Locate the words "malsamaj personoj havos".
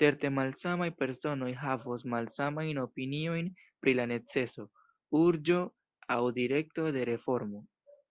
0.38-2.04